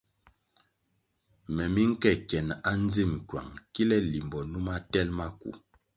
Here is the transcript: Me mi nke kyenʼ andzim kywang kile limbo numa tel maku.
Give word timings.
Me 1.53 1.63
mi 1.73 1.83
nke 1.91 2.09
kyenʼ 2.29 2.53
andzim 2.71 3.11
kywang 3.27 3.53
kile 3.73 3.97
limbo 4.11 4.39
numa 4.51 4.75
tel 4.91 5.07
maku. 5.17 5.51